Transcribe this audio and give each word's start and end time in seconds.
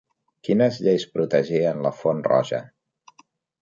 Quines 0.47 0.79
lleis 0.85 1.05
protegien 1.19 1.85
la 1.87 1.95
Font 2.01 2.27
Roja? 2.33 2.67